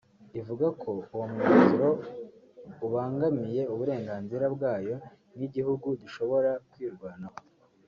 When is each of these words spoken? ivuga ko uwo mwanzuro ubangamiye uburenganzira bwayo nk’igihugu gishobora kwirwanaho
ivuga 0.39 0.67
ko 0.81 0.89
uwo 1.13 1.25
mwanzuro 1.33 1.89
ubangamiye 2.85 3.61
uburenganzira 3.73 4.45
bwayo 4.55 4.95
nk’igihugu 5.35 5.87
gishobora 6.01 6.51
kwirwanaho 6.71 7.37